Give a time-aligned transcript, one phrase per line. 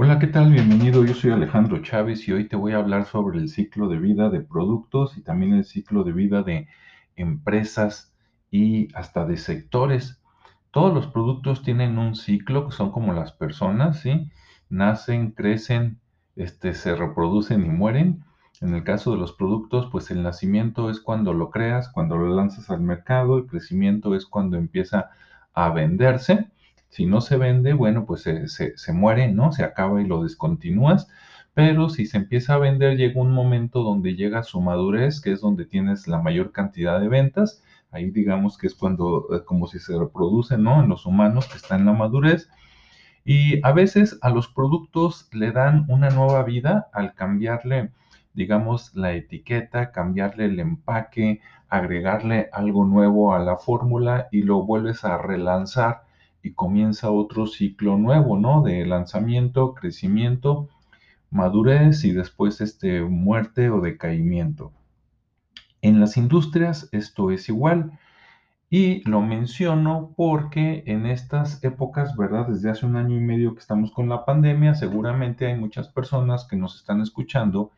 [0.00, 0.52] Hola, ¿qué tal?
[0.52, 1.04] Bienvenido.
[1.04, 4.30] Yo soy Alejandro Chávez y hoy te voy a hablar sobre el ciclo de vida
[4.30, 6.68] de productos y también el ciclo de vida de
[7.16, 8.14] empresas
[8.48, 10.22] y hasta de sectores.
[10.70, 14.30] Todos los productos tienen un ciclo que son como las personas, ¿sí?
[14.68, 15.98] Nacen, crecen,
[16.36, 18.22] este, se reproducen y mueren.
[18.60, 22.36] En el caso de los productos, pues el nacimiento es cuando lo creas, cuando lo
[22.36, 25.10] lanzas al mercado, el crecimiento es cuando empieza
[25.54, 26.52] a venderse
[26.88, 29.52] si no se vende, bueno, pues se, muere, ¿no?
[29.52, 31.08] Se acaba y lo descontinúas.
[31.54, 35.40] Pero si se empieza a vender, llega un momento donde llega su madurez, que es
[35.40, 37.62] donde tienes la mayor cantidad de ventas.
[37.90, 40.82] Ahí digamos que es cuando, eh, como si se reproduce, ¿no?
[40.82, 42.48] En los humanos que están en la madurez.
[43.24, 47.92] Y a veces a los productos le dan una nueva vida al cambiarle,
[48.34, 55.04] digamos, la etiqueta, cambiarle el empaque, agregarle algo nuevo a la fórmula y lo vuelves
[55.04, 56.07] a relanzar
[56.42, 58.62] y comienza otro ciclo nuevo, ¿no?
[58.62, 60.68] De lanzamiento, crecimiento,
[61.30, 64.72] madurez y después este, muerte o decaimiento.
[65.82, 67.92] En las industrias esto es igual.
[68.70, 72.48] Y lo menciono porque en estas épocas, ¿verdad?
[72.48, 76.46] Desde hace un año y medio que estamos con la pandemia, seguramente hay muchas personas
[76.46, 77.70] que nos están escuchando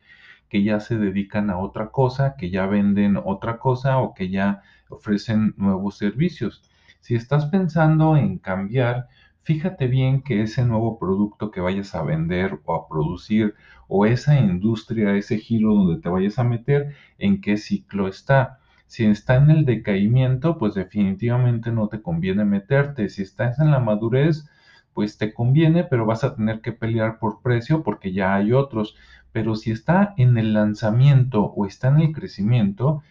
[0.49, 4.63] que ya se dedican a otra cosa, que ya venden otra cosa o que ya
[4.89, 6.61] ofrecen nuevos servicios.
[7.01, 9.07] Si estás pensando en cambiar,
[9.43, 13.55] fíjate bien que ese nuevo producto que vayas a vender o a producir
[13.87, 18.59] o esa industria, ese giro donde te vayas a meter, en qué ciclo está.
[18.85, 23.09] Si está en el decaimiento, pues definitivamente no te conviene meterte.
[23.09, 24.47] Si estás en la madurez,
[24.93, 28.95] pues te conviene, pero vas a tener que pelear por precio porque ya hay otros.
[29.31, 33.01] Pero si está en el lanzamiento o está en el crecimiento,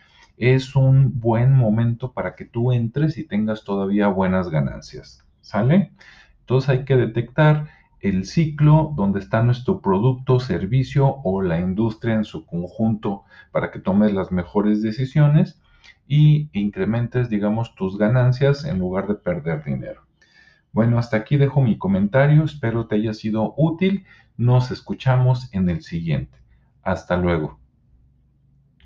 [0.41, 5.23] es un buen momento para que tú entres y tengas todavía buenas ganancias.
[5.43, 5.93] ¿Sale?
[6.41, 7.69] Entonces hay que detectar
[8.01, 13.81] el ciclo donde está nuestro producto, servicio o la industria en su conjunto para que
[13.81, 15.61] tomes las mejores decisiones
[16.09, 20.07] y incrementes, digamos, tus ganancias en lugar de perder dinero.
[20.73, 24.07] Bueno, hasta aquí dejo mi comentario, espero te haya sido útil.
[24.39, 26.39] Nos escuchamos en el siguiente.
[26.83, 27.60] Hasta luego.